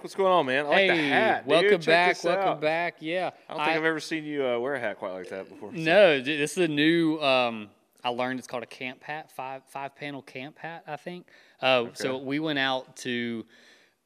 [0.00, 0.64] Nick, what's going on, man?
[0.64, 1.42] I like hey, the hat.
[1.42, 1.50] dude.
[1.50, 2.24] welcome Check back.
[2.24, 2.60] Welcome out.
[2.62, 2.96] back.
[3.00, 3.32] Yeah.
[3.48, 5.46] I don't think I, have ever seen you uh, wear a hat quite like that
[5.46, 5.72] before.
[5.72, 7.18] No, this is a new.
[7.20, 7.68] Um,
[8.02, 10.84] I learned it's called a camp hat, five five panel camp hat.
[10.86, 11.26] I think.
[11.60, 13.44] Uh, So we went out to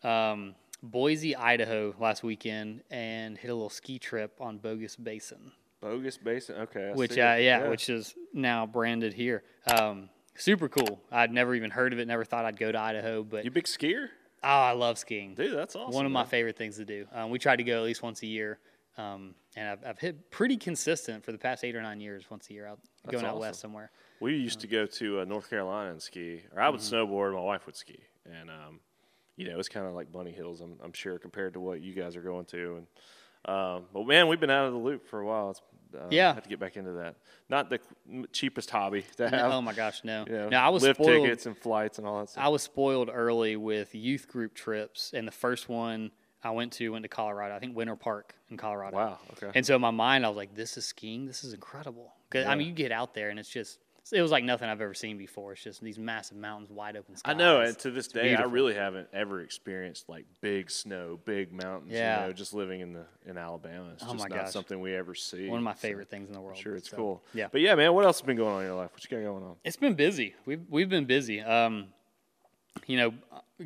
[0.03, 6.17] um, Boise, Idaho last weekend and hit a little ski trip on Bogus Basin, Bogus
[6.17, 6.57] Basin.
[6.57, 6.89] Okay.
[6.89, 7.45] I which uh, it.
[7.45, 9.45] yeah, which is now branded here.
[9.73, 11.01] Um, super cool.
[11.13, 12.09] I'd never even heard of it.
[12.09, 14.09] Never thought I'd go to Idaho, but you big skier,
[14.45, 15.35] oh, I love skiing.
[15.35, 15.57] dude.
[15.57, 15.95] That's awesome.
[15.95, 17.07] One of my favorite things to do.
[17.13, 18.59] Um, we try to go at least once a year,
[18.99, 22.25] um, and I've, I've hit pretty consistent for the past eight or nine years.
[22.31, 22.79] Once a year, out
[23.11, 23.41] going out awesome.
[23.41, 23.91] west somewhere.
[24.21, 26.95] We used to go to uh, North Carolina and ski, or I would Mm-hmm.
[26.95, 27.35] snowboard.
[27.35, 28.81] My wife would ski, and um,
[29.37, 30.61] you know, it's kind of like bunny hills.
[30.61, 32.77] I'm, I'm sure compared to what you guys are going to.
[32.77, 32.87] And
[33.55, 35.51] um, but man, we've been out of the loop for a while.
[35.51, 35.61] It's,
[35.95, 36.31] uh, Yeah.
[36.31, 37.17] I have to get back into that.
[37.49, 37.81] Not the
[38.33, 39.53] cheapest hobby to have.
[39.53, 40.25] oh my gosh, no!
[40.27, 41.25] you know, no, I was lift spoiled.
[41.25, 42.45] tickets and flights and all that stuff.
[42.45, 46.11] I was spoiled early with youth group trips, and the first one
[46.43, 47.55] I went to went to Colorado.
[47.55, 48.97] I think Winter Park in Colorado.
[48.97, 49.19] wow.
[49.33, 49.51] Okay.
[49.55, 51.27] And so in my mind, I was like, "This is skiing.
[51.27, 53.79] This is incredible." Because I mean, you get out there, and it's just.
[54.13, 55.53] It was like nothing I've ever seen before.
[55.53, 57.33] It's just these massive mountains, wide open skies.
[57.35, 58.51] I know, and to this day, beautiful.
[58.51, 61.93] I really haven't ever experienced like big snow, big mountains.
[61.93, 62.21] Yeah.
[62.23, 64.51] You know, just living in the in Alabama, it's Oh just not gosh.
[64.53, 65.49] something we ever see.
[65.49, 66.59] one of my So, favorite things in the world.
[66.59, 67.23] Sure, it's So, cool.
[67.33, 67.49] Yeah.
[67.51, 68.91] But yeah, man, what else has been going on in your life?
[68.93, 69.57] What you got going on?
[69.65, 70.35] It's been busy.
[70.45, 71.41] We've we've been busy.
[71.41, 71.87] Um,
[72.87, 73.15] you know,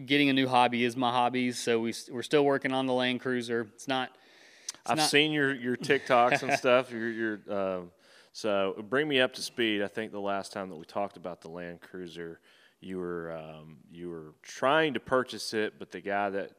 [0.07, 3.21] getting a new hobby is my hobby, so we we're still working on the Land
[3.21, 3.67] Cruiser.
[3.75, 4.11] It's not.
[4.83, 6.93] It's I've not, seen your your TikToks and stuff.
[6.93, 7.91] Your your um,
[8.39, 9.83] so bring me up to speed.
[9.83, 12.39] I think the last time that we talked about the Land Cruiser,
[12.81, 16.53] you were um, you were trying to purchase it, but the guy that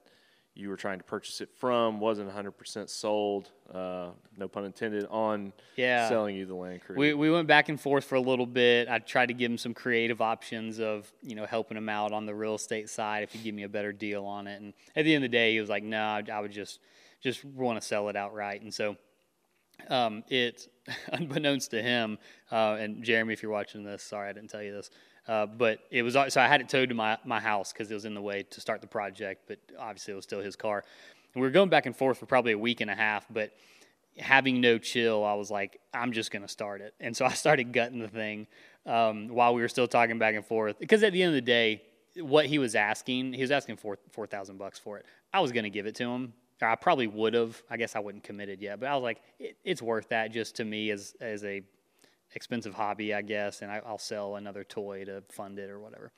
[0.55, 3.51] you were trying to purchase it from wasn't 100% sold.
[3.73, 6.09] Uh, no pun intended on Yeah.
[6.09, 6.99] selling you the Land Cruiser.
[6.99, 8.89] We, we went back and forth for a little bit.
[8.89, 12.25] I tried to give him some creative options of, you know, helping him out on
[12.25, 14.59] the real estate side if he'd give me a better deal on it.
[14.59, 16.81] And at the end of the day, he was like, no, I, I would just
[17.21, 18.61] just want to sell it outright.
[18.61, 18.97] And so
[19.89, 20.67] um, it,
[21.11, 22.17] unbeknownst to him,
[22.51, 24.89] uh, and Jeremy, if you're watching this, sorry I didn't tell you this,
[25.27, 27.93] uh, but it was so I had it towed to my my house because it
[27.93, 30.83] was in the way to start the project, but obviously it was still his car.
[31.33, 33.51] And we were going back and forth for probably a week and a half, but
[34.17, 36.93] having no chill, I was like, I'm just going to start it.
[36.99, 38.47] And so I started gutting the thing
[38.85, 40.79] um, while we were still talking back and forth.
[40.79, 41.83] Because at the end of the day,
[42.19, 45.05] what he was asking, he was asking for four thousand bucks for it.
[45.33, 47.61] I was going to give it to him, I probably would have.
[47.69, 50.55] I guess I wouldn't committed yet, but I was like, it, it's worth that just
[50.57, 51.61] to me as as a
[52.35, 56.11] expensive hobby, I guess, and I, I'll sell another toy to fund it or whatever.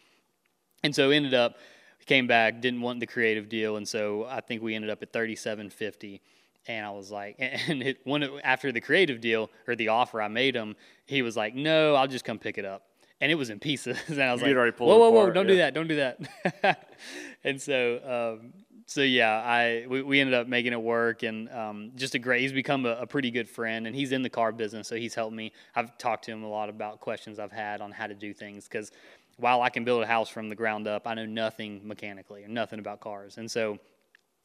[0.84, 1.57] And so ended up
[2.06, 5.13] came back, didn't want the creative deal, and so I think we ended up at
[5.13, 6.22] thirty seven fifty.
[6.68, 10.22] And I was like, and it, when it, after the creative deal or the offer
[10.22, 10.75] I made him,
[11.06, 12.84] he was like, "No, I'll just come pick it up."
[13.19, 14.56] And it was in pieces, and I was You'd like,
[14.88, 15.22] "Whoa, whoa, whoa!
[15.22, 15.73] apart, Don't do that!
[15.73, 16.90] Don't do that!"
[17.44, 18.53] and so, um,
[18.91, 22.41] so yeah, I we, we ended up making it work, and um, just a great.
[22.41, 25.16] He's become a, a pretty good friend, and he's in the car business, so he's
[25.16, 25.53] helped me.
[25.74, 28.68] I've talked to him a lot about questions I've had on how to do things
[28.68, 28.91] because
[29.38, 32.50] while I can build a house from the ground up, I know nothing mechanically or
[32.50, 33.79] nothing about cars, and so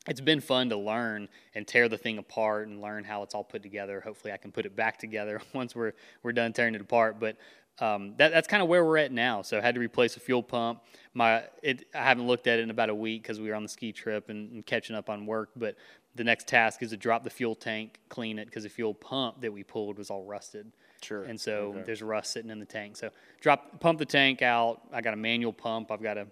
[0.07, 3.43] it's been fun to learn and tear the thing apart and learn how it's all
[3.43, 4.01] put together.
[4.01, 7.19] Hopefully, I can put it back together once we're we're done tearing it apart.
[7.19, 7.37] But
[7.79, 9.43] um, that, that's kind of where we're at now.
[9.43, 10.81] So I had to replace a fuel pump.
[11.15, 13.63] My it, I haven't looked at it in about a week because we were on
[13.63, 15.51] the ski trip and, and catching up on work.
[15.57, 15.77] But
[16.15, 19.41] the next task is to drop the fuel tank, clean it because the fuel pump
[19.43, 20.73] that we pulled was all rusted.
[21.03, 21.25] Sure.
[21.25, 21.83] And so Okay.
[21.85, 22.97] there's rust sitting in the tank.
[22.97, 23.11] So
[23.41, 24.81] drop pump the tank out.
[24.93, 25.91] I got a manual pump.
[25.91, 26.27] I've got to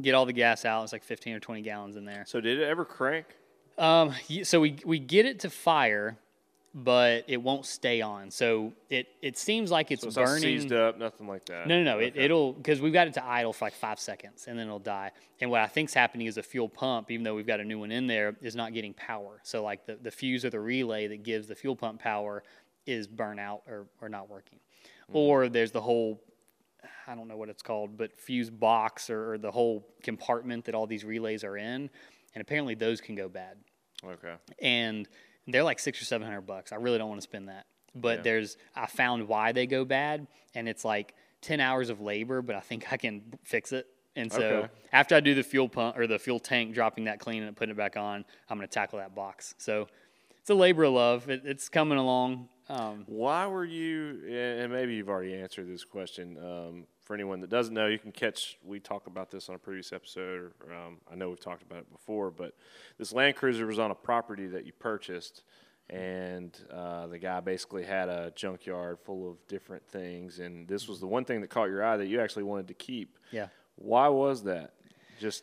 [0.00, 0.82] get all the gas out.
[0.84, 2.24] It's like 15 or 20 gallons in there.
[2.26, 3.26] so did it ever crank?
[3.76, 4.14] Um,
[4.44, 6.16] so we we get it to fire,
[6.76, 8.30] but it won't stay on.
[8.30, 10.42] So it it seems like it's So it's burning.
[10.42, 11.68] seized up, nothing like that.
[11.68, 11.98] No, no, no.
[12.00, 12.24] It, Okay.
[12.24, 15.12] it'll because we've got it to idle for like five seconds and then it'll die.
[15.40, 17.78] And what I think's happening is the fuel pump, even though we've got a new
[17.78, 19.40] one in there, is not getting power.
[19.44, 22.42] So like the, the fuse or the relay that gives the fuel pump power
[22.86, 24.58] is burnt out or, or not working.
[25.10, 25.16] Hmm.
[25.16, 26.20] Or there's the whole
[27.06, 30.74] I don't know what it's called, but fuse box or, or the whole compartment that
[30.74, 31.88] all these relays are in.
[32.34, 33.58] And apparently those can go bad
[34.04, 34.34] Okay.
[34.60, 35.06] and
[35.46, 36.72] they're like six or seven hundred bucks.
[36.72, 37.66] I really don't want to spend that.
[37.94, 38.22] But Yeah.
[38.22, 42.56] there's I found why they go bad, and it's like ten hours of labor, but
[42.56, 43.86] I think I can fix it.
[44.16, 44.68] And so Okay.
[44.92, 47.72] after I do the fuel pump or the fuel tank, dropping that clean and putting
[47.72, 49.54] it back on, I'm going to tackle that box.
[49.58, 49.88] So
[50.40, 51.28] it's a labor of love.
[51.28, 52.48] It, it's coming along.
[52.68, 54.22] Um, Why were you?
[54.30, 56.38] And maybe you've already answered this question.
[56.38, 58.58] Um, for anyone that doesn't know, you can catch.
[58.64, 60.52] We talked about this on a previous episode.
[60.66, 62.54] Or, um, I know we've talked about it before, but
[62.98, 65.44] this Land Cruiser was on a property that you purchased,
[65.90, 70.98] and uh, the guy basically had a junkyard full of different things, and this was
[70.98, 73.18] the one thing that caught your eye that you actually wanted to keep.
[73.30, 73.48] yeah.
[73.76, 74.74] Why was that?
[75.18, 75.42] Just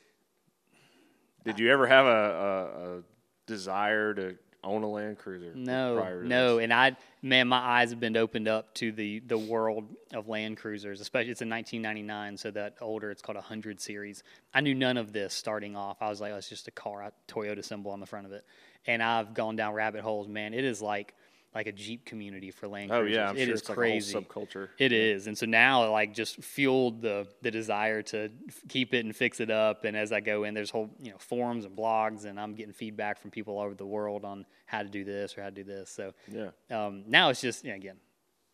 [1.44, 3.04] Did you ever have a, a, a
[3.46, 5.52] desire to own a Land Cruiser?
[5.56, 6.64] No, prior to no, this?
[6.64, 10.58] and I, man, my eyes have been opened up to the the world of Land
[10.58, 11.02] Cruisers.
[11.02, 14.24] Especially, it's a 1999, so that older, it's called a hundred series.
[14.54, 15.98] I knew none of this starting off.
[16.02, 18.32] I was like, oh, it's just a car, a Toyota symbol on the front of
[18.32, 18.46] it,
[18.88, 20.28] and I've gone down rabbit holes.
[20.28, 21.16] Man, it is like
[21.54, 23.16] like a Jeep community for Land Oh Cruisers.
[23.18, 24.16] yeah, I'm It sure is it's crazy.
[24.16, 24.70] like subculture.
[24.78, 28.94] It is, and so now it like just fueled the the desire to f- keep
[28.94, 29.84] it and fix it up.
[29.84, 32.74] And as I go in, there's whole you know forums and blogs, and I'm getting
[32.74, 35.56] feedback from people all over the world on how to do this or how to
[35.56, 35.90] do this.
[35.90, 36.52] So Yeah.
[36.70, 37.98] um, now it's just you know, again,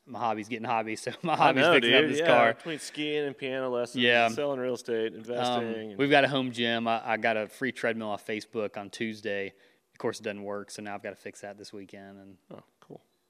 [0.08, 2.54] my hobby's getting hobbies, so my hobby's know, fixing up this yeah, car.
[2.56, 4.28] between skiing and piano lessons, Yeah.
[4.30, 5.92] selling real estate, Um, investing.
[5.92, 6.88] and- we've got a home gym.
[6.88, 9.54] I, I got a free treadmill off Facebook on Tuesday.
[9.92, 12.20] Of course, it doesn't work, so now I've got to fix that this weekend.
[12.20, 12.62] And oh,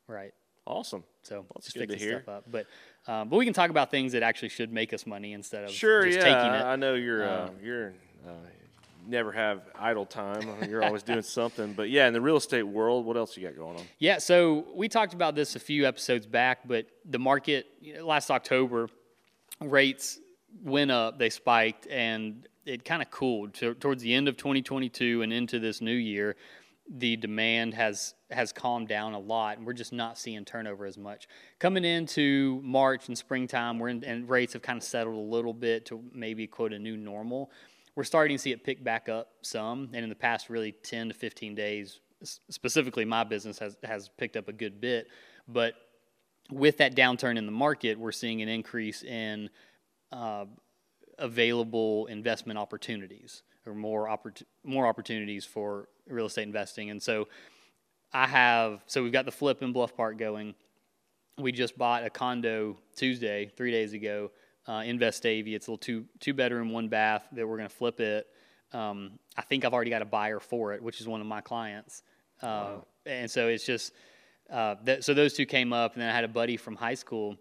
[0.07, 0.33] right,
[0.65, 1.03] awesome.
[1.23, 2.45] so That's just fixing stuff up.
[2.49, 2.67] But
[3.07, 5.71] um, but we can talk about things that actually should make us money instead of
[5.71, 6.23] Sure, just yeah.
[6.23, 6.63] taking it.
[6.65, 7.93] I know you're uh, Um, you're
[8.27, 8.31] uh,
[9.07, 10.41] never have idle time.
[10.69, 11.73] You're always doing something.
[11.73, 13.83] But yeah, in the real estate world, what else you got going on?
[13.99, 18.05] Yeah, so we talked about this a few episodes back, but the market you know,
[18.05, 18.89] last October
[19.61, 20.19] rates
[20.61, 25.21] went up, they spiked, and it kind of cooled so towards the end of 2022
[25.21, 26.35] and into this new year.
[26.89, 30.97] The demand has has calmed down a lot, and we're just not seeing turnover as
[30.97, 31.27] much.
[31.59, 35.53] Coming into March and springtime, we're in, and rates have kind of settled a little
[35.53, 37.51] bit to maybe quote a new normal.
[37.95, 41.09] We're starting to see it pick back up some, and in the past really 10
[41.09, 45.07] to 15 days, specifically my business has has picked up a good bit,
[45.47, 45.73] but
[46.51, 49.49] with that downturn in the market, we're seeing an increase in
[50.11, 50.45] uh,
[51.17, 56.89] available investment opportunities or more opport- more opportunities for real estate investing.
[56.89, 57.27] And so
[58.13, 60.55] I have so we've got the flip in Bluff Park going.
[61.37, 64.31] We just bought a condo Tuesday, three days ago,
[64.67, 65.55] uh, in Vestavia.
[65.55, 68.27] It's a little two two bedroom, one bath that we're going to flip it.
[68.73, 71.41] Um, I think I've already got a buyer for it, which is one of my
[71.41, 72.03] clients.
[72.41, 72.45] Uh,
[73.05, 73.93] And so it's just
[74.51, 76.93] uh, that, so those two came up, and then I had a buddy from high
[76.95, 77.37] school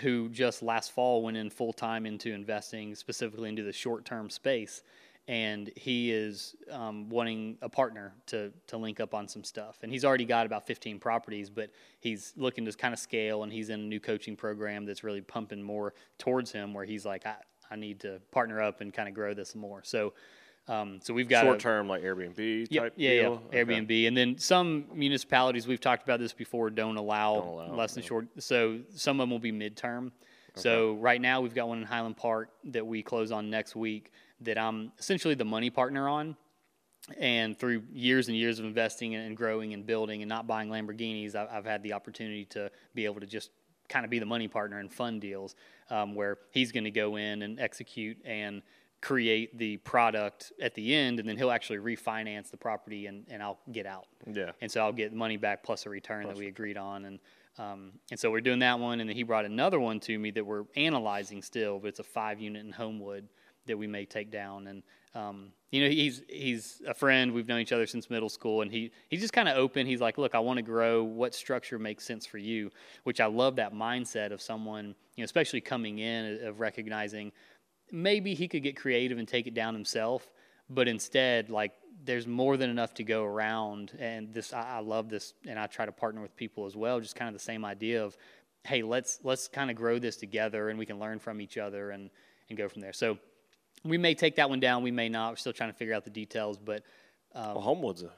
[0.00, 4.30] who just last fall went in full time into investing, specifically into the short term
[4.30, 4.82] space.
[5.30, 9.78] And he is um, wanting a partner to, to link up on some stuff.
[9.84, 13.44] And he's already got about 15 properties, but he's looking to kind of scale.
[13.44, 17.06] And he's in a new coaching program that's really pumping more towards him, where he's
[17.06, 17.36] like, I,
[17.70, 19.82] I need to partner up and kind of grow this more.
[19.84, 20.14] So,
[20.66, 23.42] um, so we've got Short term, like Airbnb Yep, type yeah, deal.
[23.52, 23.64] yeah, Okay.
[23.84, 27.94] Airbnb, and then some municipalities we've talked about this before don't allow, Don't allow less
[27.94, 28.08] than yeah.
[28.08, 28.26] short.
[28.40, 30.10] So some of them will be midterm.
[30.56, 34.10] So right now we've got one in Highland Park that we close on next week
[34.42, 36.36] that I'm essentially the money partner on.
[37.18, 41.34] And through years and years of investing and growing and building and not buying Lamborghinis,
[41.34, 43.50] I've, I've had the opportunity to be able to just
[43.88, 45.56] kind of be the money partner in fund deals
[45.88, 48.62] um, where he's going to go in and execute and
[49.00, 53.42] create the product at the end, and then he'll actually refinance the property and, and
[53.42, 54.06] I'll get out.
[54.30, 54.50] Yeah.
[54.60, 57.06] And so I'll get money back plus a return that we agreed on.
[57.06, 57.18] And
[57.58, 59.00] um, and so we're doing that one.
[59.00, 62.04] And then he brought another one to me that we're analyzing still, but it's a
[62.04, 63.28] five unit in Homewood
[63.70, 64.66] that we may take down.
[64.66, 64.82] And
[65.14, 67.32] um, you know, he's he's a friend.
[67.32, 69.86] We've known each other since middle school, and he he's just kind of open.
[69.86, 71.02] He's like, look, I want to grow.
[71.02, 72.70] What structure makes sense for you?
[73.04, 77.32] Which I love that mindset of someone, you know, especially coming in of recognizing
[77.92, 80.30] maybe he could get creative and take it down himself
[80.68, 81.72] but instead like
[82.04, 85.66] there's more than enough to go around and this I, I love this and i
[85.66, 88.16] try to partner with people as well just kind of the same idea of
[88.64, 91.90] hey let's let's kind of grow this together and we can learn from each other
[91.90, 92.10] and
[92.48, 93.18] and go from there so
[93.84, 96.04] we may take that one down we may not we're still trying to figure out
[96.04, 96.82] the details but
[97.34, 98.10] well, Homewood's a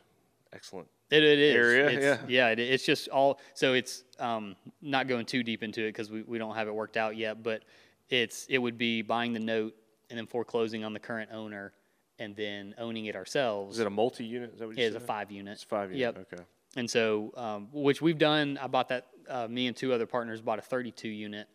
[0.52, 0.88] excellent.
[1.10, 2.48] it, it is Area, it's, yeah.
[2.48, 6.22] it, it's just all so it's um, not going too deep into it because we,
[6.22, 7.62] we don't have it worked out yet but
[8.08, 9.74] it's it would be buying the note
[10.10, 11.72] and then foreclosing on the current owner
[12.18, 14.52] and then owning it ourselves Is it a multi unit?
[14.52, 14.90] Is that what you said?
[14.90, 16.16] is a five unit It's five unit.
[16.16, 16.28] Yep.
[16.32, 16.42] Okay.
[16.76, 20.40] and so um, which we've done i bought that uh, me and two other partners
[20.40, 21.46] bought a 32 unit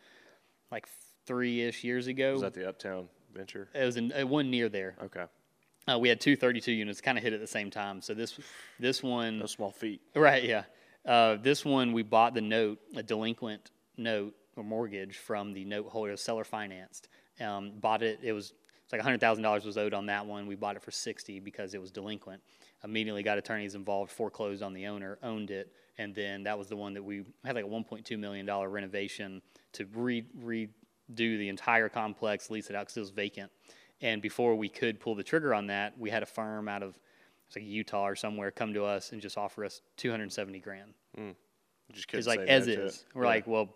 [0.72, 0.88] like
[1.26, 3.70] three-ish years ago Was that the Uptown venture?
[3.74, 5.26] it was in, uh, one near there Okay.
[5.88, 8.40] uh, we had two 32 units kind of hit at the same time so this
[8.80, 10.02] this one No small feet.
[10.16, 10.64] Right, yeah.
[11.06, 15.88] Uh, this one we bought the note, a delinquent note or mortgage from the note
[15.88, 17.08] holder, seller financed.
[17.40, 18.20] Um, bought it.
[18.24, 18.54] It was
[18.84, 20.48] it's like hundred thousand dollars was owed on that one.
[20.48, 22.42] We bought it for sixty because it was delinquent.
[22.84, 26.76] Immediately got attorneys involved, foreclosed on the owner, owned it, and then that was the
[26.76, 29.42] one that we had like a one point two million dollar renovation
[29.74, 30.68] to re, re
[31.12, 33.52] redo the entire complex, lease it out because it was vacant.
[34.02, 36.98] And before we could pull the trigger on that, we had a firm out of
[37.56, 40.94] like Utah or somewhere come to us and just offer us 270 grand.
[41.18, 41.34] You
[41.94, 43.06] just It's like as is.
[43.14, 43.30] We're Yeah.
[43.30, 43.70] like, well,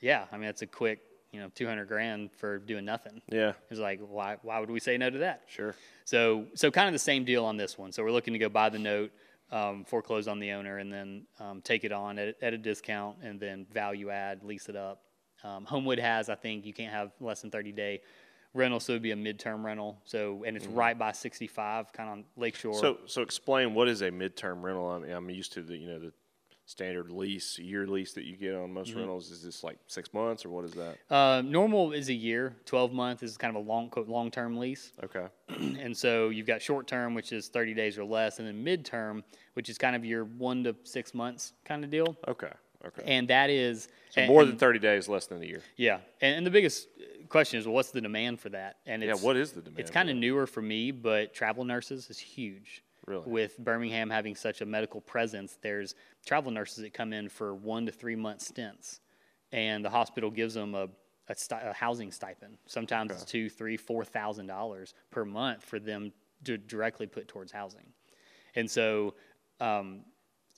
[0.00, 0.24] yeah.
[0.32, 1.00] I mean, that's a quick
[1.32, 3.22] you know, 200 grand for doing nothing.
[3.30, 5.42] Yeah, It's like, why, why would we say no to that?
[5.46, 5.76] sure.
[6.04, 7.92] So, so kind of the same deal on this one.
[7.92, 9.12] So we're looking to go buy the note,
[9.52, 13.18] um, foreclose on the owner, and then um, take it on at, at a discount,
[13.22, 15.02] and then value add, lease it up.
[15.44, 18.00] Um, Homewood has, I think, you can't have less than 30 day
[18.54, 20.00] rental, so it'd be a midterm rental.
[20.04, 22.74] So, and it's right by 65, kind of on Lakeshore.
[22.74, 24.88] So, so explain what is a midterm rental?
[24.88, 26.12] I mean, I'm used to the you know the
[26.66, 29.30] standard lease, year lease that you get on most rentals.
[29.32, 30.96] Is this like six months or what is that?
[31.10, 32.54] uh, normal is a year.
[32.66, 34.92] 12 month is kind of a long long term lease.
[35.02, 38.64] Okay, and so you've got short term, which is 30 days or less, and then
[38.64, 39.22] midterm,
[39.54, 42.16] which is kind of your one to six months kind of deal.
[42.28, 42.52] okay,
[42.86, 43.02] okay.
[43.06, 45.62] And that is so more and- than thirty days, less than a year.
[45.76, 46.88] Yeah, and, and the biggest
[47.28, 48.76] question is, well, what's the demand for that?
[48.86, 49.78] And Yeah, what is the demand?
[49.80, 52.82] It's kind of newer for me, but travel nurses is huge.
[53.06, 53.24] Really?
[53.26, 55.94] With Birmingham having such a medical presence, there's
[56.26, 59.00] travel nurses that come in for one to three month stints,
[59.52, 60.88] and the hospital gives them a
[61.28, 62.58] a, sti- a housing stipend.
[62.66, 66.12] Sometimes it's two, three, four thousand dollars per month for them
[66.44, 67.86] to directly put towards housing.
[68.56, 69.14] And so
[69.60, 70.00] um,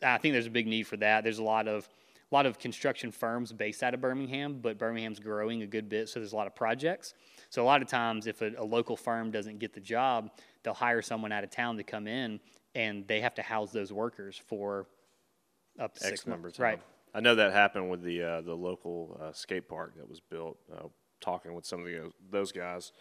[0.03, 1.25] I think there's a big need for that.
[1.25, 1.87] There's a lot of
[2.33, 6.09] a lot of construction firms based out of Birmingham, but Birmingham's growing a good bit,
[6.09, 7.15] so there's a lot of projects.
[7.51, 10.31] So a lot of times, if a, a local firm doesn't get the job,
[10.63, 12.41] they'll hire someone out of town to come in,
[12.75, 14.87] and they have to house those workers for
[15.79, 16.59] up to X six number months.
[16.59, 16.81] Right.
[17.15, 20.57] I know that happened with the uh, the local uh, skate park that was built.
[20.73, 20.89] Uh,
[21.21, 22.93] talking with some of the, those guys,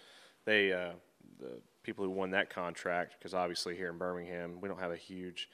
[0.46, 0.92] they uh,
[1.40, 4.98] the people who won that contract because obviously here in Birmingham we don't have a
[4.98, 5.50] huge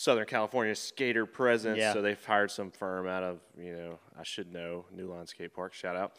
[0.00, 1.92] Southern California skater presence, Yeah.
[1.92, 5.52] so they've hired some firm out of you know I should know New Line Skate
[5.54, 5.74] Park.
[5.74, 6.12] Shout out.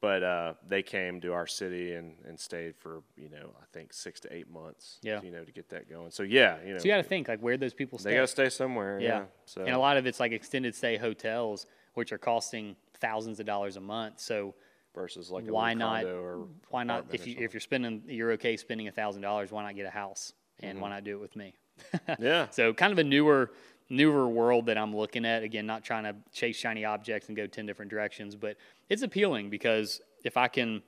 [0.00, 3.92] But uh, they came to our city and, and stayed for you know I think
[3.92, 4.98] six to eight months.
[5.02, 5.20] Yeah.
[5.22, 6.10] you know to get that going.
[6.10, 8.10] So yeah, you know So you got to think like where those people stay.
[8.10, 8.98] they got to stay somewhere.
[9.00, 9.08] Yeah.
[9.08, 9.24] Yeah.
[9.44, 13.46] So And a lot of it's like extended stay hotels, which are costing thousands of
[13.46, 14.18] dollars a month.
[14.20, 14.54] So
[14.96, 16.04] versus like a why not?
[16.04, 17.06] or Why not?
[17.12, 19.52] If you if you're spending, you're okay spending a thousand dollars.
[19.52, 20.32] Why not get a house?
[20.60, 20.80] And Mm-hmm.
[20.82, 21.54] why not do it with me?
[22.18, 22.48] Yeah.
[22.50, 23.50] So kind of a newer
[23.90, 25.42] newer world that I'm looking at.
[25.42, 28.56] Again, not trying to chase shiny objects and go ten different directions, but
[28.88, 30.82] it's appealing because if I can,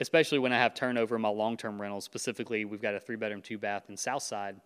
[0.00, 3.16] especially when I have turnover in my long term rentals, specifically we've got a three
[3.16, 4.56] bedroom, two bath in Southside.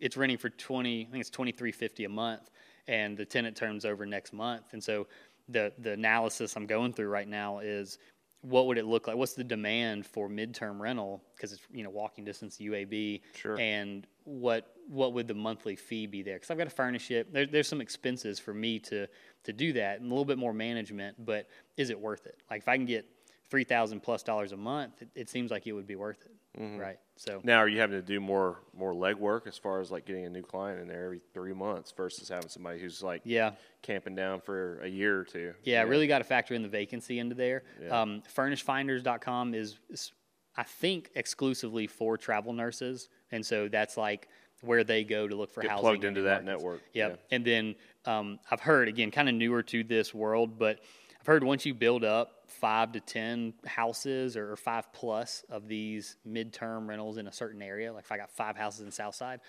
[0.00, 2.50] It's renting for twenty, I think it's twenty three fifty a month,
[2.86, 4.72] and the tenant turns over next month.
[4.72, 5.06] And so
[5.48, 7.98] the the analysis I'm going through right now is
[8.42, 9.16] what would it look like?
[9.16, 13.58] What's the demand for midterm rental because it's you know walking distance UAB, Sure.
[13.58, 16.34] and what what would the monthly fee be there?
[16.36, 17.32] Because I've got to furnish it.
[17.32, 19.06] There, there's some expenses for me to
[19.44, 21.24] to do that, and a little bit more management.
[21.24, 22.38] But is it worth it?
[22.50, 23.06] Like if I can get
[23.50, 26.32] three thousand plus dollars a month, it, it seems like it would be worth it,
[26.58, 26.78] Mm-hmm.
[26.78, 26.98] right?
[27.16, 30.24] So Now, are you having to do more more legwork as far as like getting
[30.24, 33.52] a new client in there every three months versus having somebody who's like yeah,
[33.82, 35.52] camping down for a year or two?
[35.64, 37.64] Yeah, really got to factor in the vacancy into there.
[37.82, 38.00] Yeah.
[38.00, 40.12] Um, FurnishFinders.com is, is,
[40.56, 44.28] I think, exclusively for travel nurses, and so that's like
[44.62, 45.82] where they go to look for Get housing.
[45.82, 46.46] plugged into that markets.
[46.46, 46.80] network.
[46.92, 47.20] Yep.
[47.30, 47.74] And then
[48.06, 50.80] um, I've heard again, kind of newer to this world, but
[51.20, 56.16] I've heard once you build up five to ten houses or five plus of these
[56.26, 59.40] midterm rentals in a certain area, like if I got five houses in Southside,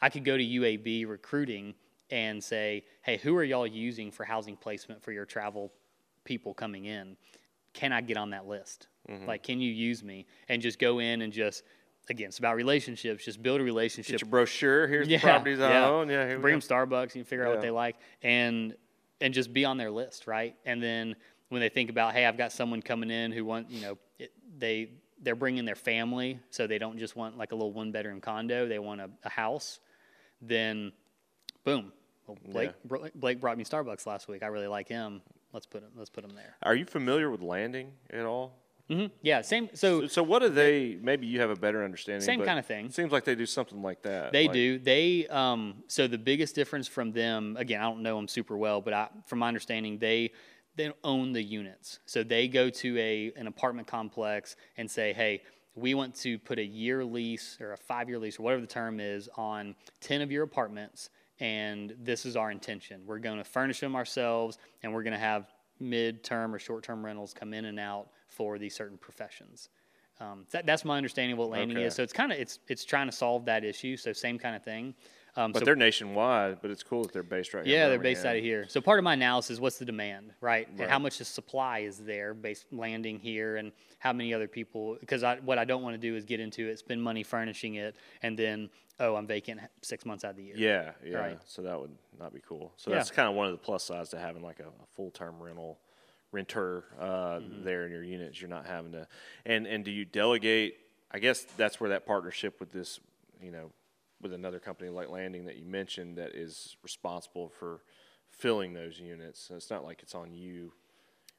[0.00, 1.74] I could go to UAB recruiting
[2.10, 5.72] and say, "Hey, who are y'all using for housing placement for your travel
[6.24, 7.16] people coming in?
[7.72, 8.88] Can I get on that list?
[9.08, 9.26] Mm-hmm.
[9.26, 11.62] Like, can you use me?" And just go in and just
[12.10, 13.24] again, it's about relationships.
[13.24, 14.86] Just build a relationship Get your brochure.
[14.86, 16.08] Here's the properties I own.
[16.08, 18.74] Yeah, here bring them Starbucks and figure out what they like, and
[19.20, 20.54] and just be on their list, right?
[20.64, 21.16] And then
[21.48, 24.32] when they think about, hey, I've got someone coming in who want, you know, it,
[24.58, 24.90] they
[25.20, 28.68] they're bringing their family, so they don't just want like a little one bedroom condo;
[28.68, 29.80] they want a, a house.
[30.40, 30.92] Then,
[31.64, 31.92] boom,
[32.26, 34.42] well, Blake Br- Blake brought me Starbucks last week.
[34.42, 35.22] I really like him.
[35.52, 35.90] Let's put him.
[35.96, 36.54] Let's put him there.
[36.62, 38.52] Are you familiar with Landing at all?
[38.88, 39.68] hmm Yeah, same.
[39.74, 40.96] So So what do they?
[41.02, 42.24] Maybe you have a better understanding.
[42.24, 42.90] Same kinda thing.
[42.90, 44.32] Seems like they do something like that.
[44.32, 44.78] They like- do.
[44.78, 48.80] They um, so the biggest difference from them again, I don't know them super well,
[48.80, 50.30] but I, from my understanding, they
[50.78, 51.98] they own the units.
[52.06, 55.42] So they go to a an apartment complex and say, hey.
[55.74, 58.66] We want to put a year lease or a five year lease or whatever the
[58.66, 63.02] term is on 10 of your apartments, and this is our intention.
[63.06, 65.46] We're going to furnish them ourselves, and we're going to have
[65.78, 69.68] mid term or short term rentals come in and out for these certain professions.
[70.18, 71.86] Um, that, that's my understanding of what Landing Okay.
[71.86, 71.94] is.
[71.94, 73.96] So it's kind of it's it's trying to solve that issue.
[73.96, 74.94] So same kind of thing.
[75.38, 76.58] Um, But so they're nationwide.
[76.60, 77.64] But it's cool that they're based right.
[77.64, 78.66] here yeah, they're based out of here.
[78.68, 80.66] So part of my analysis, what's the demand, right?
[80.68, 80.80] Right.
[80.80, 84.96] And how much the supply is there based Landing here and how many other people,
[84.98, 87.76] because I, what I don't want to do is get into it, spend money furnishing
[87.76, 88.68] it, and then,
[88.98, 90.54] oh, I'm vacant six months out of the year.
[90.56, 91.18] Yeah, yeah.
[91.18, 91.38] Right.
[91.46, 92.72] So that would not be cool.
[92.76, 92.96] So Yeah.
[92.96, 95.40] that's kind of one of the plus sides to having like a, a full term
[95.40, 95.78] rental
[96.32, 98.40] renter uh, there in your units.
[98.40, 99.06] You're not having to,
[99.46, 100.78] and and do you delegate?
[101.10, 103.00] I guess that's where that partnership with this,
[103.42, 103.70] you know,
[104.20, 107.82] with another company like Landing that you mentioned that is responsible for
[108.30, 109.40] filling those units.
[109.40, 110.72] So it's not like it's on you.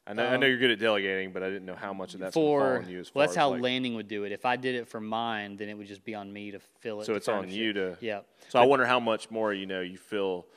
[0.08, 2.16] I know, I know um, you're good at delegating, but I didn't know how much
[2.16, 3.00] of that's for on you.
[3.00, 4.32] As well, that's how like, Landing would do it.
[4.32, 7.02] If I did it for mine, then it would just be on me to fill
[7.02, 7.06] it.
[7.06, 7.74] So it's on you it.
[7.74, 7.98] to.
[8.02, 8.22] Yeah.
[8.48, 10.48] So I wonder how much more you know you fill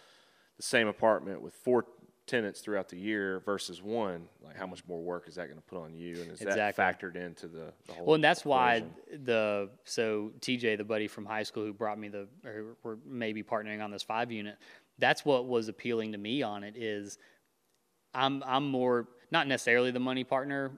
[0.57, 1.85] the same apartment with four
[2.27, 4.29] tenants throughout the year versus one.
[4.45, 6.55] Like how much more work is that going to put on you, and is Exactly.
[6.55, 8.07] that factored into the, the whole?
[8.07, 8.85] Well, and that's why
[9.25, 13.43] the so TJ, the buddy from high school who brought me the, or we're maybe
[13.43, 14.57] partnering on this five unit.
[14.99, 17.19] That's what was appealing to me on it is,
[18.15, 20.71] I'm I'm more not necessarily the money partner,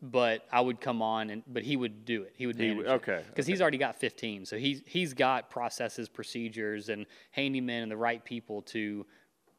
[0.00, 2.32] but I would come on and but he would do it.
[2.36, 5.50] He would He manage would- okay, because he's already got 15, so he's he's got
[5.50, 9.04] processes, procedures, and handymen and the right people to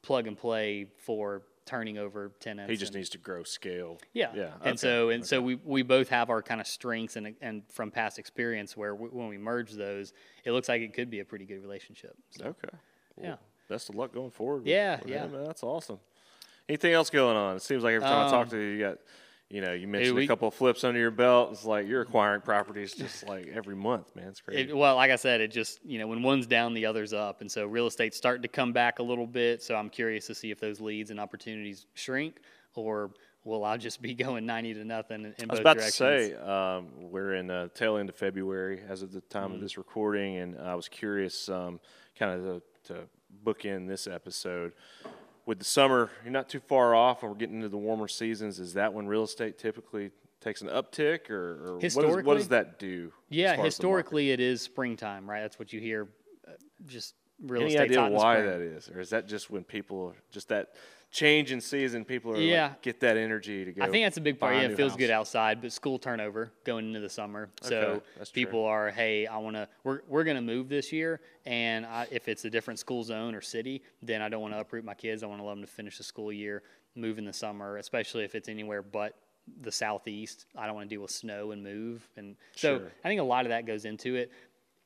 [0.08, 2.72] plug and play for turning over tenants.
[2.72, 4.00] He just and- needs to grow scale.
[4.14, 4.32] yeah.
[4.34, 4.52] Yeah.
[4.64, 7.64] And okay, so and so we we both have our kind of strengths and and
[7.70, 10.14] from past experience where w when we merge those,
[10.46, 12.16] it looks like it could be a pretty good relationship.
[12.32, 12.78] So, Okay.
[13.18, 13.36] Well, Yeah.
[13.70, 14.66] Best of luck going forward.
[14.66, 15.26] Yeah, yeah.
[15.26, 15.44] him, man.
[15.44, 16.00] That's awesome.
[16.70, 17.58] Anything else going on?
[17.58, 18.98] It seems like every time I talk Um, to you, you got,
[19.50, 21.51] you know, you mentioned we- a couple of flips under your belt.
[21.54, 24.27] It's like you're acquiring properties just like every month, man.
[24.27, 24.70] It's crazy.
[24.70, 27.42] It, well, like I said, it just you know when one's down, the other's up,
[27.42, 29.63] and so real estate's starting to come back a little bit.
[29.63, 32.39] So I'm curious to see if those leads and opportunities shrink,
[32.75, 33.12] or
[33.46, 35.96] will I just be going ninety to nothing in, in I was about directions?
[35.96, 39.56] to say um, we're in uh, tail end of February as of the time Mm-hmm.
[39.56, 41.80] of this recording, and I was curious, um,
[42.20, 43.00] kind of to, to
[43.46, 44.74] bookend this episode.
[45.48, 48.60] With the summer, you're not too far off, and we're getting into the warmer seasons.
[48.60, 50.12] Is that when real estate typically
[50.42, 51.36] takes an uptick, or,
[51.66, 53.13] or what, is, what does that do?
[53.30, 53.66] Yeah, far as the market?
[53.66, 55.42] historically it is springtime, right?
[55.42, 56.10] That's what you hear.
[56.46, 56.51] Uh,
[56.86, 59.63] just real Any idea hot in the why that is, or is that just when
[59.63, 60.74] people just that
[61.12, 62.68] change in season, people are Yeah.
[62.70, 63.84] like, get that energy to go?
[63.84, 64.56] I think that's a big part.
[64.56, 64.98] Yeah, it feels house?
[65.00, 67.50] good outside, but school turnover going into the summer.
[67.62, 68.44] So Okay, that's true.
[68.46, 69.68] people are, hey, I want to.
[69.84, 73.34] We're we're going to move this year, and I, if it's a different school zone
[73.36, 75.24] or city, then I don't want to uproot my kids.
[75.24, 76.63] I want to let them to finish the school year,
[76.96, 79.15] move in the summer, especially if it's anywhere but
[79.62, 80.46] the southeast.
[80.58, 82.91] I don't want to deal with snow and move, and so Sure.
[83.04, 84.32] I think a lot of that goes into it.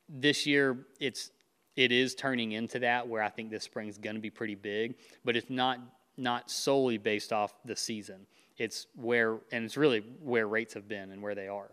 [0.08, 1.30] This year, it's
[1.74, 4.94] it is turning into that where I think this spring's going to be pretty big,
[5.24, 5.80] but it's not
[6.16, 8.26] not solely based off the season.
[8.58, 11.70] It's where and it's really where rates have been and where they are.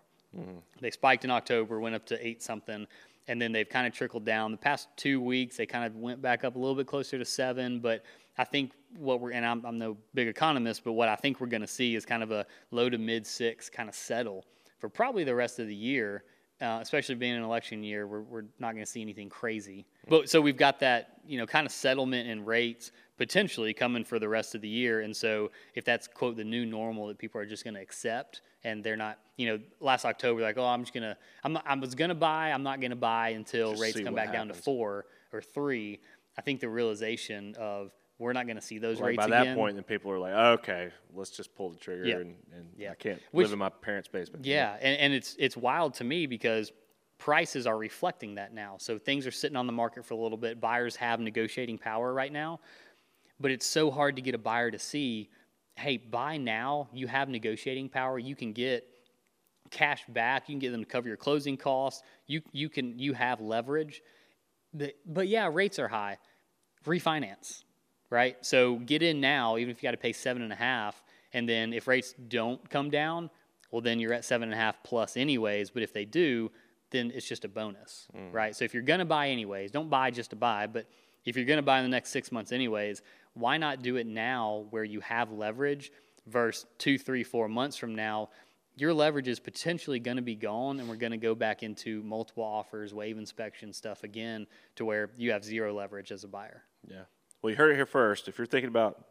[0.82, 2.86] They spiked in October, went up to eight something,
[3.28, 4.52] and then they've kind of trickled down.
[4.52, 7.26] The past two weeks, they kind of went back up a little bit closer to
[7.26, 7.80] seven.
[7.80, 8.04] But
[8.38, 11.48] I think what we're and I'm, I'm no big economist, but what I think we're
[11.48, 14.46] going to see is kind of a low to mid six kind of settle
[14.80, 16.24] for probably the rest of the year.
[16.62, 19.86] Uh, especially being an election year, we're, we're not going to see anything crazy.
[20.10, 24.18] But so we've got that, you know, kind of settlement in rates potentially coming for
[24.18, 25.02] the rest of the year.
[25.02, 28.42] And so if that's quote the new normal that people are just going to accept
[28.64, 31.96] and they're not, you know, last October like, oh, I'm just gonna, I'm, I was
[31.96, 35.42] gonna buy, I'm not gonna buy until Just rates come back down to four or
[35.42, 36.00] three.
[36.38, 39.48] I think the realization of we're not going to see those rates by again.
[39.48, 42.16] that point, then people are like, okay, let's just pull the trigger, Yeah.
[42.18, 42.92] and, and Yeah.
[42.92, 44.44] I can't Which- live in my parents' basement.
[44.46, 46.72] Yeah, and, and it's it's wild to me because
[47.20, 48.78] prices are reflecting that now.
[48.80, 50.60] So things are sitting on the market for a little bit.
[50.60, 52.62] Buyers have negotiating power right now,
[53.40, 55.30] but it's so hard to get a buyer to see,
[55.76, 56.88] hey, buy now.
[56.94, 58.18] You have negotiating power.
[58.18, 58.88] You can get
[59.70, 60.48] cash back.
[60.48, 62.04] You can get them to cover your closing costs.
[62.26, 64.02] You you can you have leverage.
[64.74, 66.18] But, but yeah, rates are high.
[66.86, 67.64] Refinance,
[68.10, 68.38] right?
[68.42, 71.04] So get in now, even if you got to pay seven and a half,
[71.34, 73.30] and then if rates don't come down,
[73.72, 75.70] well then you're at seven and a half plus anyways.
[75.70, 76.50] But if they do,
[76.92, 78.34] then it's just a bonus, mm.
[78.34, 78.56] right?
[78.56, 80.88] So if you're gonna buy anyways, don't buy just to buy, but
[81.26, 83.02] if you're gonna buy in the next six months anyways,
[83.34, 85.92] why not do it now where you have leverage
[86.28, 88.30] versus two, three, four months from now?
[88.76, 92.02] Your leverage is potentially going to be gone, and we're going to go back into
[92.04, 94.48] multiple offers, wave inspection stuff again,
[94.78, 96.64] to where you have zero leverage as a buyer.
[96.88, 97.02] Yeah.
[97.42, 98.30] Well, you heard it here first.
[98.30, 99.06] If you're thinking about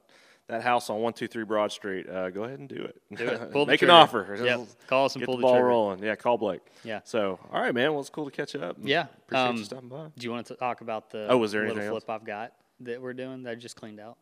[0.48, 3.00] that house on one two three Broad Street, uh, go ahead and do it.
[3.14, 3.50] Do it.
[3.52, 4.36] Pull Make an offer.
[4.42, 4.60] Yep.
[4.86, 5.66] Call us and Get pull the the ball trigger.
[5.66, 6.02] rolling.
[6.02, 6.60] Yeah, call Blake.
[6.84, 7.00] Yeah.
[7.04, 7.92] So, all right, man.
[7.92, 8.76] Well, it's cool to catch up.
[8.82, 9.06] Yeah.
[9.26, 10.06] Appreciate Um, you stopping by.
[10.16, 13.00] Do you want to talk about the Oh, was there little flip I've got that
[13.00, 14.16] we're doing that I just cleaned out?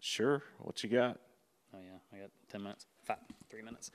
[0.00, 0.42] Sure.
[0.58, 1.18] What you got?
[1.74, 3.90] Oh yeah, I got ten minutes, five, three minutes.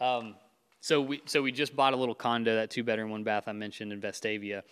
[0.00, 0.36] Um,
[0.80, 3.52] so we so we just bought a little condo, that two bedroom, one bath I
[3.52, 4.62] mentioned in Vestavia.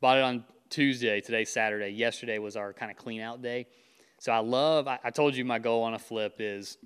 [0.00, 1.20] Bought it on Tuesday.
[1.20, 1.88] Today's Saturday.
[1.88, 3.66] Yesterday was our kind of clean out day.
[4.20, 4.86] So I love.
[4.86, 6.78] I, I told you my goal on a flip is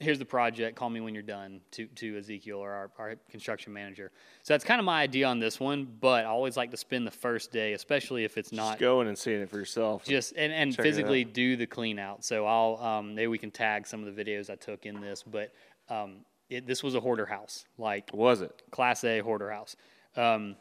[0.00, 0.76] here's the project.
[0.76, 1.60] Call me when you're done.
[1.72, 4.10] To to Ezekiel or our, our construction manager.
[4.42, 5.86] So that's kind of my idea on this one.
[6.00, 9.06] But I always like to spend the first day, especially if it's not Just going
[9.08, 10.04] and seeing it for yourself.
[10.04, 12.24] just and, and Check physically do the clean out.
[12.24, 15.22] So I'll um, maybe we can tag some of the videos I took in this,
[15.22, 15.52] but
[15.88, 18.60] Um, it, this was a hoarder house, like Was it?
[18.70, 19.74] Class A hoarder house.
[20.16, 20.56] Um,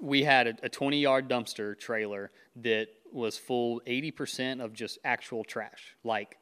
[0.00, 5.44] we had a, a 20 yard dumpster trailer that was full 80% of just actual
[5.44, 6.36] trash, like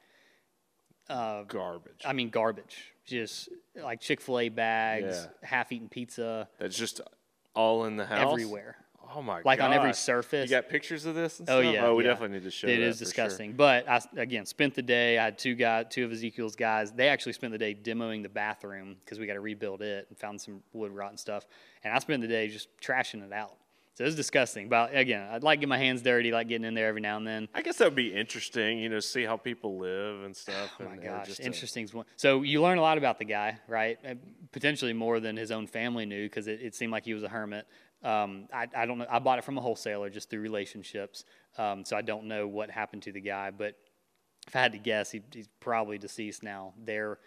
[1.09, 2.01] uh, Garbage.
[2.05, 7.01] I mean garbage, just like Chick Fil A bags, half eaten pizza That's just
[7.53, 8.31] all in the house.
[8.31, 8.77] everywhere.
[9.15, 9.45] Oh my god!
[9.45, 10.49] Like on every surface.
[10.49, 11.39] You got pictures of this?
[11.39, 11.73] And Oh stuff?
[11.73, 11.85] yeah.
[11.85, 12.11] Oh, we yeah.
[12.11, 12.67] definitely need to show.
[12.67, 13.05] It is for sure.
[13.05, 13.53] disgusting.
[13.53, 15.17] But I again spent the day.
[15.17, 16.91] I had two guys, two of Ezekiel's guys.
[16.91, 20.17] They actually spent the day demoing the bathroom because we got to rebuild it and
[20.17, 21.45] found some wood rot and stuff.
[21.83, 23.55] And I spent the day just trashing it out.
[23.95, 24.69] So it was disgusting.
[24.69, 27.17] But again, I'd like to get my hands dirty, like getting in there every now
[27.17, 27.47] and then.
[27.53, 30.71] I guess that would be interesting, you know, see how people live and stuff.
[30.79, 31.87] Oh my gosh, just interesting.
[31.91, 32.05] one.
[32.15, 33.99] So you learn a lot about the guy, right?
[34.03, 34.15] Uh,
[34.51, 37.27] Potentially more than his own family knew because it, it seemed like he was a
[37.29, 37.67] hermit.
[38.03, 39.07] Um, I, I don't know.
[39.09, 41.25] I bought it from a wholesaler just through relationships,
[41.57, 43.51] um, so I don't know what happened to the guy.
[43.51, 43.75] But
[44.47, 46.73] if I had to guess, he, he's probably deceased now.
[46.83, 47.19] There,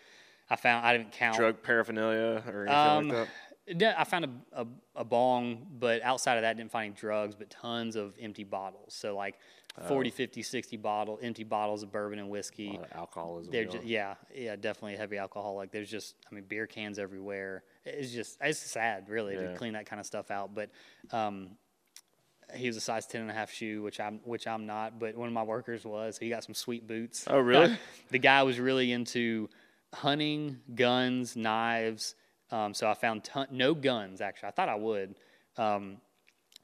[0.51, 1.37] I found I didn't count.
[1.37, 3.29] drug paraphernalia or anything Um, like
[3.79, 4.01] that.
[4.01, 4.31] I found a,
[4.63, 8.45] a, a bong, but outside of that, didn't find any drugs, but tons of empty
[8.45, 8.95] bottles.
[8.95, 9.37] So like.
[9.89, 12.69] 40, 50, 60 bottle, empty bottles of bourbon and whiskey.
[12.69, 13.53] A lot of alcoholism.
[13.53, 15.71] They're just, yeah, yeah, definitely a heavy alcoholic.
[15.71, 17.63] There's just, I mean, beer cans everywhere.
[17.85, 19.53] It's just, it's sad, really, Yeah.
[19.53, 20.55] to clean that kind of stuff out.
[20.55, 20.71] But
[21.13, 21.51] um,
[22.55, 24.99] he was a size 10 and a half shoe, which I'm, which I'm not.
[24.99, 26.17] But one of my workers was.
[26.17, 27.25] He got some sweet boots.
[27.29, 27.77] Oh, really?
[28.11, 29.49] the guy was really into
[29.93, 32.15] hunting, guns, knives.
[32.51, 34.21] Um, so I found ton- no guns.
[34.21, 35.17] Actually, I thought I would.
[35.59, 35.99] Um,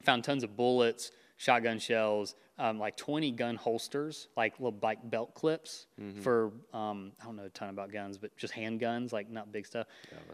[0.03, 5.33] found tons of bullets, shotgun shells, um, like 20 gun holsters, like little like belt
[5.33, 6.21] clips Mm-hmm.
[6.21, 9.65] for um, I don't know a ton about guns, but just handguns, like not big
[9.65, 9.87] stuff.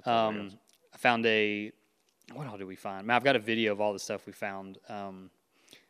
[0.06, 0.52] all um,
[0.94, 1.72] I found a
[2.34, 3.08] what all did we find?
[3.08, 4.78] Man, I've got a video of all the stuff we found.
[4.88, 5.30] Um,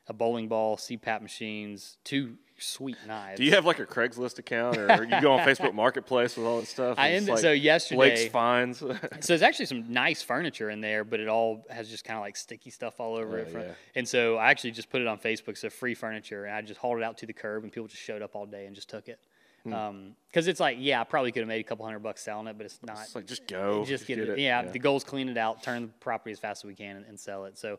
[0.07, 3.37] a bowling ball, CPAP machines, two sweet knives.
[3.37, 6.59] Do you have like a Craigslist account, or you go on Facebook Marketplace with all
[6.59, 6.97] that stuff?
[6.97, 8.79] I ended- like so yesterday- Blake's finds.
[9.21, 12.21] So there's actually some nice furniture in there, but it all has just kind of
[12.23, 13.49] like sticky stuff all over Oh, it.
[13.49, 13.67] Front.
[13.67, 13.73] yeah.
[13.95, 16.79] And so I actually just put it on Facebook, so free furniture, and I just
[16.79, 18.89] hauled it out to the curb, and people just showed up all day and just
[18.89, 19.19] took it.
[19.63, 20.09] Hmm.
[20.27, 22.57] Because it's like, yeah, I probably could have made a couple hundred bucks selling it,
[22.57, 22.97] but it's not.
[23.01, 24.39] it's like just go, just get, get it.
[24.39, 27.05] Yeah, the goal's clean it out, turn the property as fast as we can, and,
[27.05, 27.57] and sell it.
[27.57, 27.77] So,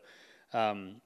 [0.53, 0.97] um,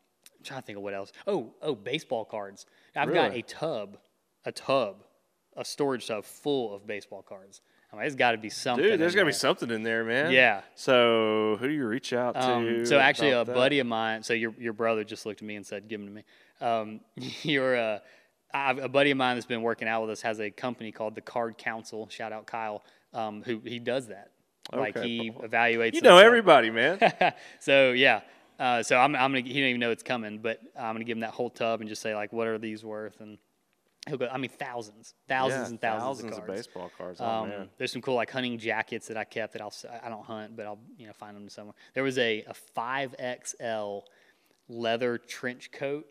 [0.46, 1.12] trying to think of what else.
[1.28, 2.66] Oh, oh, baseball cards.
[2.96, 3.98] I've got a tub,
[4.46, 5.04] a tub,
[5.56, 7.62] a storage tub full of baseball cards.
[7.92, 8.84] I mean, there's got to be something.
[8.84, 10.32] Dude, there's got to be something in there, man.
[10.32, 10.62] Yeah.
[10.76, 12.52] So who do you reach out to?
[12.52, 13.54] Um, so actually, a that?
[13.54, 14.24] buddy of mine.
[14.24, 16.24] So your your brother just looked at me and said, "Give them to me."
[16.62, 17.00] Um,
[17.44, 18.00] your uh,
[18.54, 21.16] I've, a buddy of mine that's been working out with us has a company called
[21.16, 22.08] the Card Council.
[22.10, 24.32] Shout out Kyle, um, who he does that.
[24.74, 25.94] Like he evaluates.
[25.94, 27.00] You know everybody, man.
[27.60, 28.22] so yeah.
[28.60, 29.42] Uh, so I'm, I'm gonna.
[29.42, 31.90] He don't even know it's coming, but I'm gonna give him that whole tub and
[31.90, 33.38] just say like, "What are these worth?" And
[34.08, 34.28] he'll go.
[34.32, 36.62] I mean, thousands, thousands Yeah, and thousands, thousands of cards.
[36.68, 37.20] baseball cards.
[37.22, 37.70] Oh Um, man.
[37.78, 40.66] there's some cool like hunting jackets that I kept that I'll I don't hunt, but
[40.66, 41.76] I'll you know find them somewhere.
[41.94, 43.14] There was a a five
[43.44, 44.00] XL
[44.70, 46.06] leather trench coat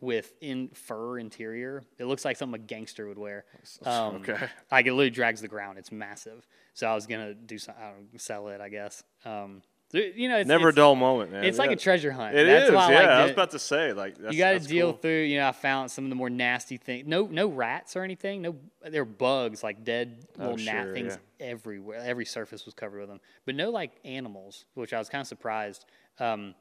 [0.00, 1.82] with in fur interior.
[1.98, 3.44] It looks like something a gangster would wear.
[3.84, 4.48] Um, Okay.
[4.70, 5.78] Like it literally drags the ground.
[5.78, 6.46] It's massive.
[6.74, 9.02] So I was gonna do some, I don't know, sell it, I guess.
[9.26, 9.60] Um,
[9.92, 11.44] you know, it's, Never it's, a dull moment, man.
[11.44, 12.36] It's like a treasure hunt.
[12.36, 12.98] It That's is, why I yeah.
[12.98, 15.00] like I was about to say, like, that's, You got to deal cool.
[15.00, 15.22] through.
[15.22, 17.06] You know, I found some of the more nasty things.
[17.06, 18.42] No, no rats or anything.
[18.42, 18.56] No,
[18.88, 22.00] there were bugs like dead little gnat Oh, sure, things everywhere.
[22.04, 25.26] Every surface was covered with them, but no like animals, which I was kind of
[25.26, 25.84] surprised.
[26.18, 26.54] Um,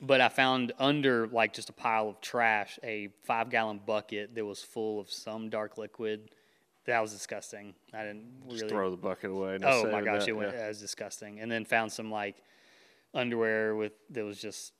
[0.00, 4.44] but I found under like just a pile of trash a five gallon bucket that
[4.44, 6.30] was full of some dark liquid.
[6.86, 7.74] That was disgusting.
[7.92, 8.68] I didn't Just really.
[8.72, 9.58] throw the bucket away.
[9.60, 10.52] No oh my gosh, that, it went.
[10.54, 10.68] yeah.
[10.68, 11.40] Disgusting.
[11.40, 12.36] And then found some like
[13.14, 14.72] underwear with that was just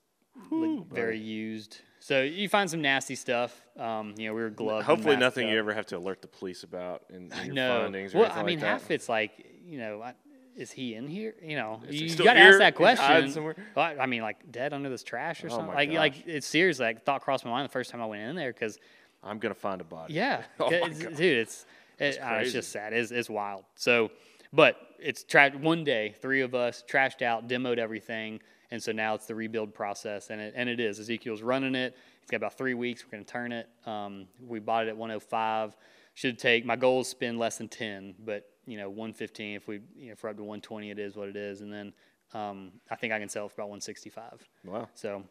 [0.50, 1.80] like, very used.
[2.00, 3.60] So you find some nasty stuff.
[3.78, 4.78] Um, you know, we were gloved.
[4.78, 5.52] and Hopefully, nothing up.
[5.52, 7.82] you ever have to alert the police about in, in your no.
[7.82, 8.14] findings.
[8.14, 9.32] Or Well, I mean, like half it's like
[9.66, 10.14] you know, I,
[10.56, 11.34] is he in here?
[11.42, 13.30] You know, Is you, got to ask that question.
[13.30, 13.54] somewhere?
[13.76, 15.74] Well, I mean, like dead under this trash or Oh something.
[15.74, 15.98] Like, gosh.
[15.98, 16.86] like it's seriously.
[16.86, 18.78] Like, thought crossed my mind the first time I went in there because
[19.22, 20.14] I'm gonna find a body.
[20.14, 21.16] yeah, Oh my it's- God.
[21.16, 21.66] dude, it's
[22.00, 22.92] it, uh, it's just sad.
[22.92, 23.64] It's, it's wild.
[23.74, 24.10] So,
[24.52, 29.14] but it's tra- one day, three of us trashed out, demoed everything, and so now
[29.14, 30.98] it's the rebuild process, and it and it is.
[30.98, 31.96] Ezekiel's running it.
[32.22, 33.04] It's got about three weeks.
[33.04, 33.68] We're going to turn it.
[33.86, 35.76] Um, we bought it at 105.
[36.14, 39.56] Should take my goal is spend less than 10, but you know 115.
[39.56, 41.72] If we you know if we're up to 120, it is what it is, and
[41.72, 41.92] then
[42.32, 44.48] um, I think I can sell it for about 165.
[44.64, 44.88] Wow.
[44.94, 45.24] So,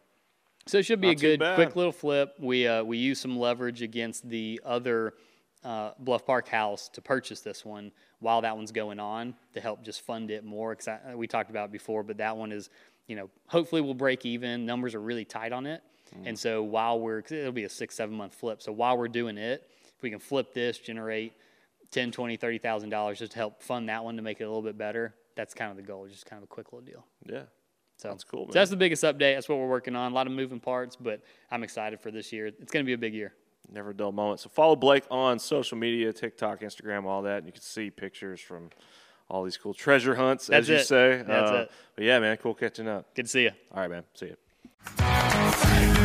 [0.65, 2.35] so it should be Not a good, quick little flip.
[2.39, 5.13] We uh, we use some leverage against the other
[5.63, 9.83] uh, Bluff Park house to purchase this one while that one's going on to help
[9.83, 10.75] just fund it more.
[10.75, 12.69] Because we talked about it before, but that one is,
[13.07, 14.65] you know, hopefully we'll break even.
[14.65, 15.81] Numbers are really tight on it,
[16.15, 16.27] Mm.
[16.29, 18.63] and so while we're, cause it'll be a six seven month flip.
[18.63, 21.33] So while we're doing it, if we can flip this, generate
[21.91, 24.63] 10, 20, 30,000 dollars just to help fund that one to make it a little
[24.63, 25.13] bit better.
[25.35, 27.05] That's kind of the goal, just kind of a quick little deal.
[27.27, 27.43] Yeah.
[27.97, 29.35] So That's cool, So that's the biggest update.
[29.35, 30.11] That's what we're working on.
[30.11, 32.47] A lot of moving parts, but I'm excited for this year.
[32.47, 33.33] It's going to be a big year.
[33.71, 34.39] Never a dull moment.
[34.39, 38.39] So follow Blake on social media, TikTok, Instagram, all that, and you can see pictures
[38.41, 38.69] from
[39.29, 40.85] all these cool treasure hunts, That's as you it.
[40.87, 41.23] say.
[41.25, 41.71] That's Uh, it.
[41.95, 43.13] But yeah, man, cool catching up.
[43.13, 43.51] Good to see you.
[43.71, 44.03] All right, man.
[44.15, 45.98] See you.